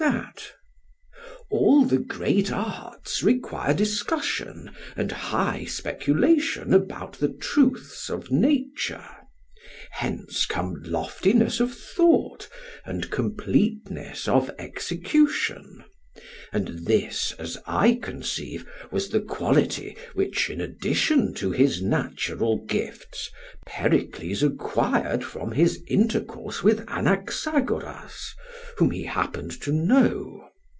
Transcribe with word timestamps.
SOCRATES: 0.01 0.51
All 1.51 1.85
the 1.85 1.99
great 1.99 2.51
arts 2.51 3.21
require 3.21 3.71
discussion 3.71 4.71
and 4.97 5.11
high 5.11 5.65
speculation 5.65 6.73
about 6.73 7.13
the 7.19 7.29
truths 7.29 8.09
of 8.09 8.31
nature; 8.31 9.07
hence 9.91 10.47
come 10.47 10.81
loftiness 10.83 11.59
of 11.59 11.71
thought 11.75 12.49
and 12.83 13.11
completeness 13.11 14.27
of 14.27 14.49
execution. 14.57 15.83
And 16.53 16.85
this, 16.85 17.33
as 17.39 17.57
I 17.65 17.97
conceive, 18.01 18.65
was 18.91 19.09
the 19.09 19.21
quality 19.21 19.95
which, 20.13 20.49
in 20.49 20.59
addition 20.59 21.33
to 21.35 21.51
his 21.51 21.81
natural 21.81 22.57
gifts, 22.65 23.29
Pericles 23.65 24.43
acquired 24.43 25.23
from 25.23 25.53
his 25.53 25.81
intercourse 25.87 26.61
with 26.63 26.85
Anaxagoras 26.89 28.35
whom 28.77 28.91
he 28.91 29.03
happened 29.05 29.59
to 29.61 29.71
know. 29.71 30.49